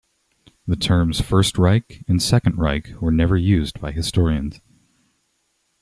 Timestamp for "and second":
2.07-2.57